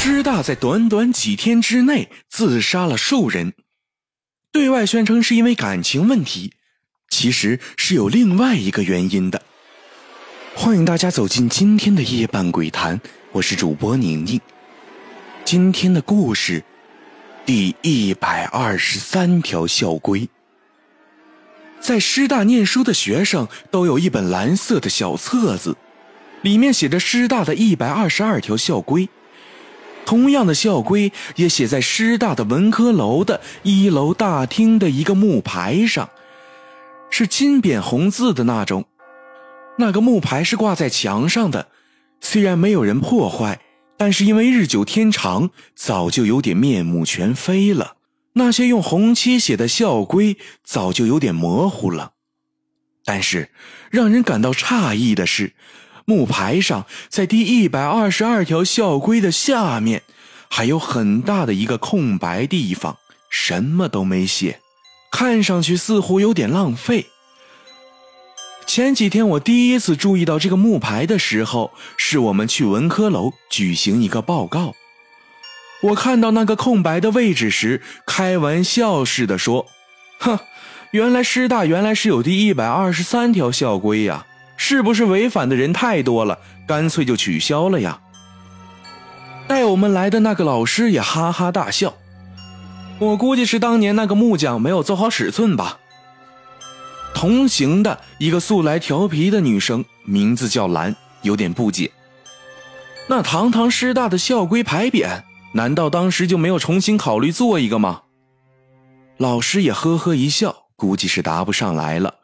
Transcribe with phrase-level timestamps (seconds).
[0.00, 3.52] 师大在短短几天之内自杀了数人，
[4.52, 6.52] 对外宣称是因为感情问题，
[7.10, 9.42] 其实是有另外一个原因的。
[10.54, 13.00] 欢迎大家走进今天的夜半鬼谈，
[13.32, 14.40] 我是主播宁宁。
[15.44, 16.62] 今天的故事，
[17.44, 20.28] 第一百二十三条校规。
[21.80, 25.76] 在师大念书的学生都有一本蓝色的小册子，
[26.42, 29.08] 里面写着师大的一百二十二条校规。
[30.08, 36.08] 同样的校规也写在师大的文科楼的一楼大厅的一个木牌上，
[37.10, 38.86] 是金匾红字的那种。
[39.76, 41.68] 那个木牌是挂在墙上的，
[42.22, 43.60] 虽然没有人破坏，
[43.98, 47.96] 但是因为日久天长，早就有点面目全非了。
[48.32, 52.12] 那些用红漆写的校规早就有点模糊了。
[53.04, 53.50] 但是，
[53.90, 55.52] 让人感到诧异的是。
[56.08, 60.04] 木牌上，在第一百二十二条校规的下面，
[60.48, 62.96] 还有很大的一个空白地方，
[63.28, 64.60] 什么都没写，
[65.12, 67.08] 看上去似乎有点浪费。
[68.66, 74.72] 前几天我第一次注意到这个木牌的时候，是我们去文科楼举行一个报告。
[75.82, 79.66] 我看到那个空白的位置时，开玩笑似的说
[80.20, 80.38] ：“哼，
[80.92, 84.24] 原来师大原来是有第一百二十三条校规呀。”
[84.60, 88.00] 是不是违反的人太多了，干脆就取消了呀？
[89.46, 91.94] 带我们来的那个老师也哈哈大笑，
[92.98, 95.78] 我估计是当年那个木匠没有做好尺寸吧。
[97.14, 101.90] 同行的一个素来调皮的女生，名字叫兰，有点不解。
[103.08, 105.22] 那堂堂师大的校规牌匾，
[105.54, 108.02] 难道当时就没有重新考虑做一个吗？
[109.16, 112.16] 老师也呵呵一笑，估计是答不上来了。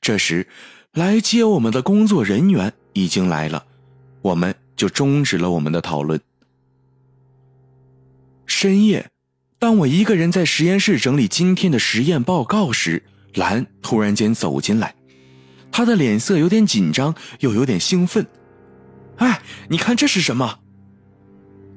[0.00, 0.48] 这时。
[0.94, 3.64] 来接我们的工作人员已经来了，
[4.22, 6.20] 我们就终止了我们的讨论。
[8.44, 9.08] 深夜，
[9.60, 14.96] 当我一个人在实验室整理今天的实验报告时，兰突然间走进来，
[15.70, 18.26] 她的脸色有点紧张，又有点兴奋。
[19.18, 20.58] 哎，你看这是什么？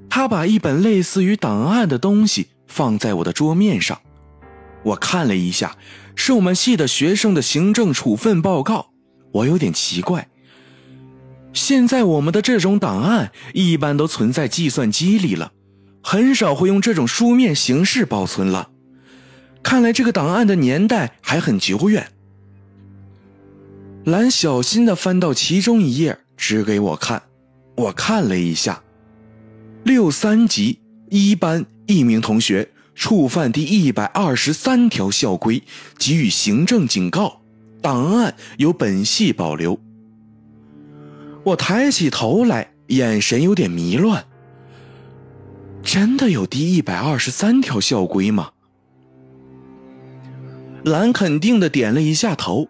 [0.09, 4.01] 他把一本类似于档案的东西放在我的桌面上，
[4.83, 5.77] 我看了一下，
[6.15, 8.92] 是我们系的学生的行政处分报告。
[9.33, 10.29] 我有点奇怪，
[11.51, 15.51] 现在我们的这种档案一般都存在计算机里了，
[16.01, 18.69] 很少会用这种书面形式保存了。
[19.61, 22.11] 看来这个档案的年代还很久远。
[24.05, 27.23] 兰小心的翻到其中一页，指给我看。
[27.75, 28.83] 我看了一下，
[29.83, 30.79] 六三级
[31.09, 35.63] 一班一名同学触犯第一百二十三条校规，
[35.97, 37.42] 给予行政警告。
[37.83, 39.77] 档案由本系保留。
[41.43, 44.23] 我抬起头来，眼神有点迷乱。
[45.83, 48.51] 真的有第一百二十三条校规吗？
[50.85, 52.69] 兰肯定的点了一下头。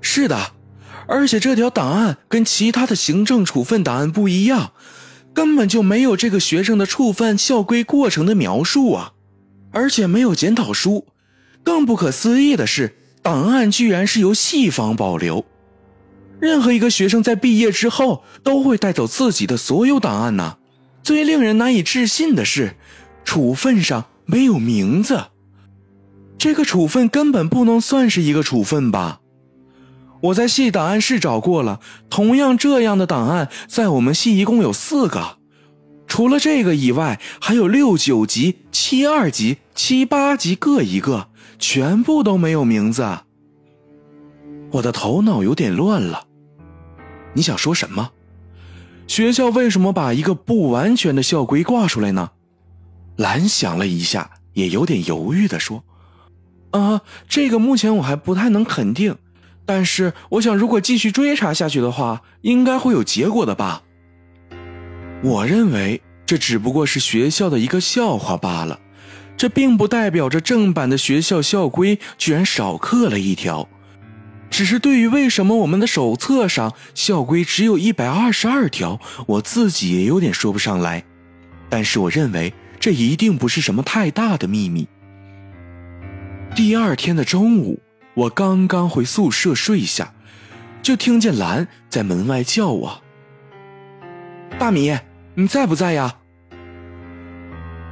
[0.00, 0.52] 是的，
[1.06, 4.72] 而且这条档案跟其他的行政处分档案不一样，
[5.34, 9.12] 根本就没有这个学生的触犯校规过程的描述啊，
[9.72, 11.08] 而且没有检讨书。
[11.62, 12.94] 更不可思议的是。
[13.28, 15.44] 档案居然是由系方保留，
[16.40, 20.56] 任何一个学生在毕业之后都会带走自己的所有档案呢。
[21.02, 22.76] 最令人难以置信的是，
[23.26, 25.24] 处分上没有名字，
[26.38, 29.20] 这个处分根本不能算是一个处分吧？
[30.22, 35.36] 我在系档案室找过了，同样这样的档案在我们系一共有四个，
[36.06, 41.28] 除了这个以外，还有六九级、七二级、七八级各一个。
[41.60, 43.04] 全部都没有名字，
[44.70, 46.24] 我的头脑有点乱了。
[47.34, 48.12] 你想说什么？
[49.08, 52.30] 学校为什么把一个不完全的校规挂出来呢？
[53.16, 55.82] 蓝想了一下，也有点犹豫的说
[56.70, 59.16] ：“啊，这个目前我还不太能肯定，
[59.66, 63.82] 但是我想，如果继续追查下去的话，应该会有结果的吧。”
[65.24, 68.78] 我认为这只不过是学校的一个笑话罢了。
[69.38, 73.68] 这并不代表着正版的学校校规居然少刻了一条，
[74.50, 81.04] 只是对于为什么我们的手册上校规只有一百二十二条，我自己也有点说不上来。
[81.70, 84.88] 但是我认为这一定不是什么太大的秘密。
[86.56, 87.80] 第二天的中午，
[88.14, 90.12] 我刚刚回宿舍睡下，
[90.82, 93.02] 就听见兰在门外叫我
[94.58, 94.98] ：“大米，
[95.36, 96.16] 你在不在呀？”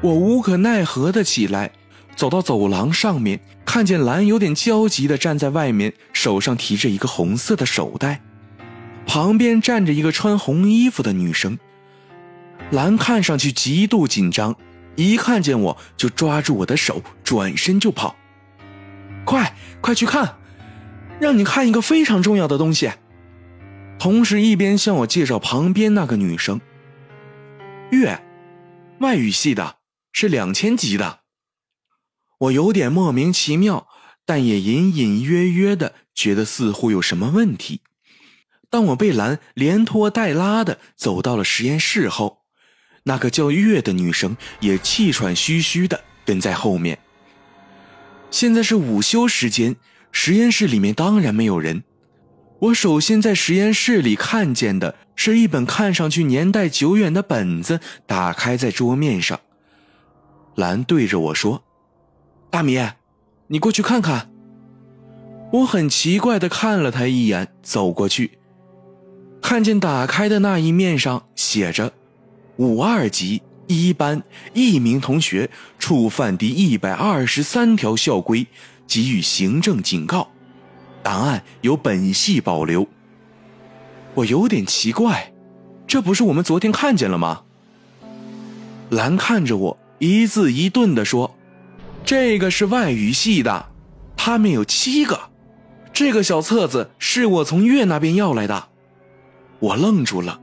[0.03, 1.73] 我无可奈何的起来，
[2.15, 8.21] 走到走廊上面，看见兰有点焦急的站在外面，手上提着一个红色的手袋，
[9.07, 11.59] 旁边站着一个穿红衣服的女生。
[12.71, 14.55] 兰看上去极度紧张，
[14.97, 18.17] 一看见我就抓住我的手，转身就跑。
[19.25, 20.37] 快，快去看，
[21.19, 22.91] 让你看一个非常重要的东西。
[23.99, 26.61] 同时一边向我介绍旁边那个女生，
[27.91, 28.21] 月，
[29.01, 29.76] 外语系的，
[30.19, 31.21] 是两千级的。
[32.39, 33.87] 我有点莫名其妙，
[34.25, 37.83] 但也隐隐约约的觉得似乎有什么问题。
[38.71, 42.39] 当我被兰连拖带拉的走到了实验室后，
[43.03, 46.99] 那个叫月的女生也气喘吁吁的跟在后面。
[48.31, 49.77] 现在是午休时间，
[50.11, 51.85] 实验室里面当然没有人。
[52.61, 59.39] 我首先在实验室里看见的是一本看上去年代久远的本子，打开在桌面上。
[60.57, 61.63] 兰对着我说
[62.51, 62.79] ：“大米，
[63.47, 64.31] 你过去看看。”
[65.53, 68.39] 我很奇怪的看了他一眼，走过去。
[69.41, 71.93] 看见打开的那一面上写着
[72.57, 74.23] “五二级一班
[74.55, 75.49] 一名同学
[75.79, 78.47] 触犯第一百二十三条校规，
[78.89, 80.29] 给予行政警告，
[81.03, 82.89] 档案由本系保留。”
[84.15, 85.33] 我有点奇怪，
[85.87, 87.43] 这不是我们昨天看见了吗？
[88.91, 91.37] 兰看着我，一字一顿地说
[92.05, 93.67] ：“这个是外语系的，
[94.17, 95.19] 他们有七个。
[95.93, 98.69] 这个小册子是我从月那边要来的。”
[99.59, 100.41] 我愣住了，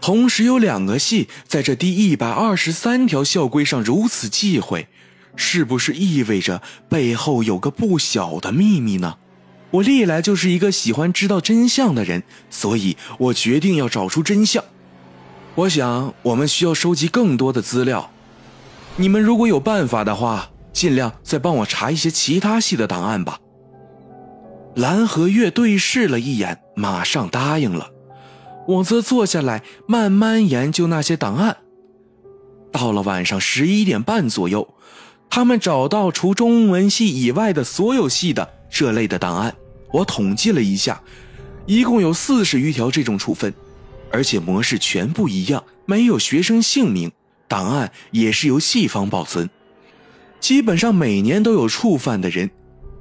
[0.00, 4.88] 同时有两个系在这第一百二十三条校规上如此忌讳，
[5.36, 9.18] 是不是意味着背后有个不小的秘密呢？
[9.70, 14.64] 我历来就是一个喜欢知道真相的人，所以我决定要找出真相。
[15.54, 18.10] 我想我们需要收集更多的资料，
[19.00, 23.38] 你们如果有办法的话，尽量再帮我查一些其他系的档案吧。
[24.74, 27.92] 蓝和月对视了一眼，马上答应了。
[28.66, 31.58] 我则坐下来慢慢研究那些档案。
[32.72, 34.74] 到了晚上十一点半左右，
[35.30, 39.54] 他们找到除中文系以外的所有系的这类的档案。
[39.92, 41.00] 我统计了一下，
[41.66, 43.54] 一共有四十余条这种处分，
[44.10, 47.10] 而且模式全部一样，没有学生姓名，
[47.48, 49.48] 档案也是由系方保存。
[50.38, 52.48] 基本上每年都有触犯的人，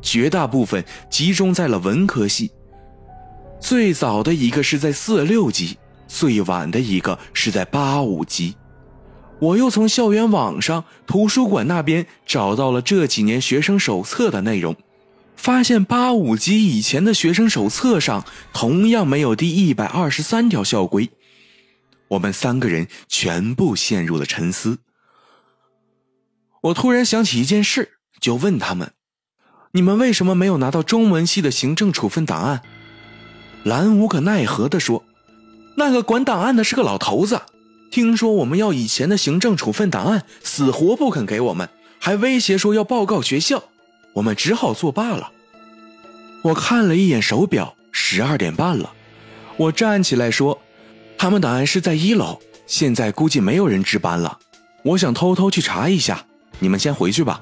[0.02, 2.50] 绝大部分集中在了文科系。
[3.60, 5.78] 最早的一个是在四六级，
[6.08, 8.56] 最晚的一个是在八五级。
[9.40, 14.76] 我又从校园网上、图书馆那边找到了这几年学生手册的内容，
[15.36, 21.10] 发现八五级以前的学生手册上同样没有第一百二十三条校规。
[22.10, 24.80] 我们三个人全部陷入了沉思。
[26.62, 28.94] 我突然想起一件事，就问他们
[29.74, 32.62] ：“你们为什么没有拿到中文系的行政处分档案？”
[33.64, 35.04] 兰无可奈何地说
[35.78, 37.42] ：“那个管档案的是个老头子，
[37.92, 41.70] 听说我们要以前的行政处分档案，死活不肯给我们，
[42.00, 43.64] 还威胁说要报告学校，
[44.14, 45.32] 我们只好作罢了。”
[46.44, 48.94] 我看了一眼手表，十二点半了。
[49.58, 50.62] 我站起来说
[51.18, 54.38] ：“他们档案是在一楼，现在估计没有人值班了。
[54.84, 56.24] 我想偷偷去查一下，
[56.60, 57.42] 你们先回去吧。”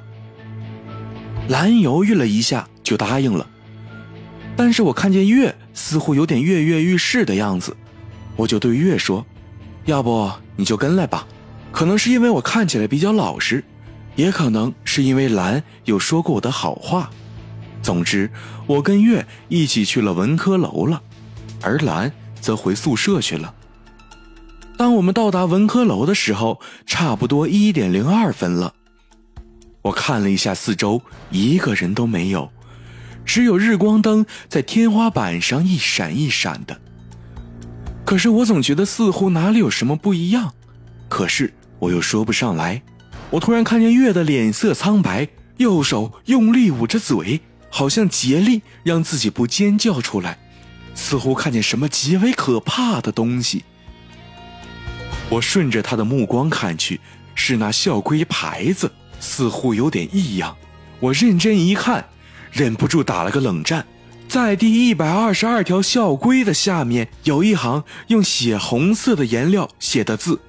[1.50, 3.46] 兰犹豫了一下，就答应了。
[4.56, 7.76] 但是我看见月似乎有点跃跃欲试的样子，
[8.36, 9.24] 我就对月说
[9.86, 11.28] ：“要不你就跟来吧。”
[11.72, 13.62] 可能是因为我看起来比较老实，
[14.16, 17.12] 也可能是因为兰有说过我的好话。
[17.84, 18.32] 总之，
[18.66, 21.04] 我跟月一起去了文科楼了，
[21.62, 23.54] 而兰则回宿舍去了。
[24.78, 28.74] 当我们到达文科楼的时候，差不多一点零二分了。
[29.84, 32.50] 我看了一下四周，一个人都没有。
[33.26, 36.80] 只有日光灯在天花板上一闪一闪的，
[38.06, 40.54] 可是我总觉得似乎哪里有什么不一样，
[41.10, 42.82] 可是我又说不上来。
[43.32, 45.28] 我突然看见月的脸色苍白，
[45.58, 50.38] 右手用力捂着嘴，好像竭力让自己不尖叫出来，
[50.94, 53.64] 似乎看见什么极为可怕的东西。
[55.36, 57.02] 我顺着他的目光看去，
[57.34, 58.90] 是那校规牌子，
[59.20, 60.56] 似乎有点异样。
[61.02, 62.06] 我认真一看。
[62.54, 63.86] 忍不住打了个冷战，
[64.30, 70.40] 在第一百二十二条校规的下面有一行用血红色的颜料写的字：“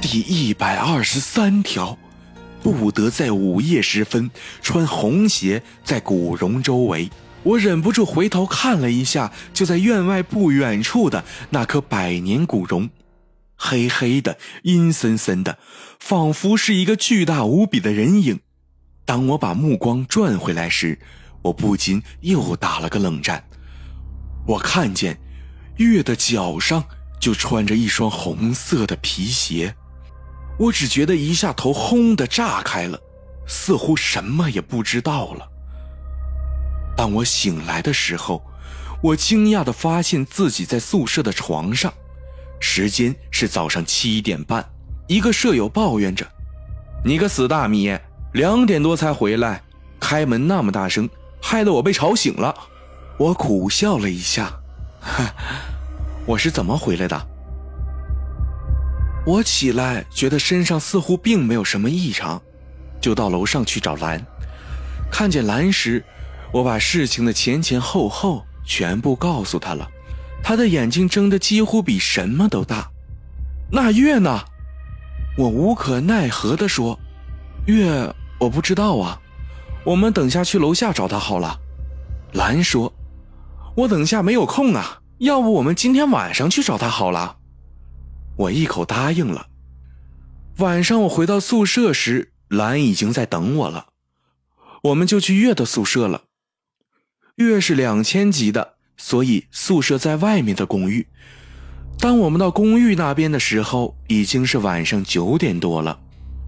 [0.00, 1.98] 第一百二十三条，
[2.62, 4.30] 不得在午夜时分
[4.62, 7.10] 穿红鞋在古榕周围。”
[7.42, 12.88] 我忍不住回头看了一下，就在院外不远处的那棵百年古榕，
[13.66, 15.56] 黑黑的、阴森森的，
[15.98, 18.40] 仿佛是一个巨大无比的人影。
[19.06, 20.98] 当我把目光转回来时，
[21.40, 23.42] 我不禁又打了个冷战。
[24.46, 25.18] 我看见
[25.78, 26.84] 月的脚上
[27.18, 29.74] 就穿着一双红色的皮鞋。
[30.58, 33.00] 我只觉得一下头轰的炸开了，
[33.46, 35.48] 似乎什么也不知道了。
[36.94, 38.44] 当我醒来的时候，
[39.02, 41.92] 我惊讶的发现自己在宿舍的床上，
[42.60, 44.64] 时间是早上七点半。
[45.06, 46.26] 一个舍友抱怨着
[47.04, 47.96] ：“你个死大米，
[48.32, 49.62] 两点多才回来，
[50.00, 51.08] 开门那么大声，
[51.42, 52.54] 害得我被吵醒了。”
[53.18, 54.52] 我苦笑了一下
[55.00, 55.32] ：“哈，
[56.26, 57.28] 我是怎么回来的？”
[59.26, 62.42] 我起来觉得身上似乎并没有什么异常，
[63.00, 64.20] 就到楼上去找兰。
[65.12, 66.04] 看见兰时，
[66.52, 69.88] 我把事情的前前后后全部告诉他了。
[70.44, 72.90] 他的眼睛睁得几乎比什么都大。
[73.72, 74.40] 那月呢？
[75.38, 77.00] 我无可奈何地说
[77.66, 79.18] ：“月，我不知道啊，
[79.86, 81.58] 我们等下去楼下找他好了。”
[82.34, 82.92] 兰说
[83.74, 87.38] ：“我等下没有空啊，要不我们今天晚上去找他好了。”
[88.36, 89.46] 我一口答应了。
[90.58, 93.86] 晚上我回到宿舍时，兰已经在等我了，
[94.82, 96.24] 我们就去月的宿舍了。
[97.36, 101.06] 月是两千级的，所以宿舍在外面的公寓。
[101.98, 105.98] 当我们到公寓那边的时候，已经是晚上九点多了。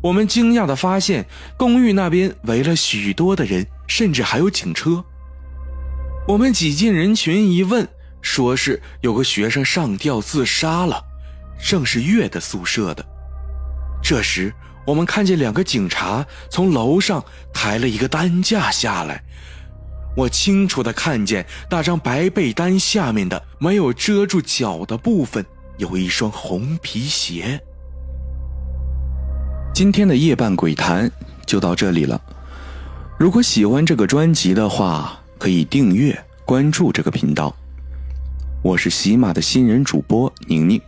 [0.03, 1.27] 我们惊讶地发现，
[1.57, 5.05] 公寓那边围了许多的人，甚至还有警车。
[6.29, 7.87] 我们挤进人群一问，
[8.21, 11.01] 说是有个学生上吊自杀了，
[11.65, 13.05] 正是月的宿舍的。
[14.03, 14.53] 这时，
[14.85, 19.23] 我们看见两个警察从楼上抬了一个担架下来。
[20.17, 25.45] 我清楚的看见那张白被单下面的没有遮住脚的部分
[25.77, 27.61] 有一双红皮鞋。
[29.75, 31.11] 今天的夜半鬼谈
[31.45, 32.19] 就到这里了。
[33.19, 37.55] 如果喜欢这个专辑的话，可以订阅关注这个频道。
[38.63, 40.81] 我是喜马的新人主播宁宁。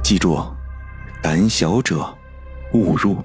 [0.00, 0.40] 记住，
[1.20, 2.06] 胆小者
[2.72, 3.20] 勿入。